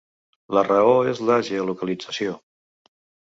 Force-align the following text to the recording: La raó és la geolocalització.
La 0.57 0.61
raó 0.67 0.95
és 1.11 1.21
la 1.27 1.35
geolocalització. 1.51 2.35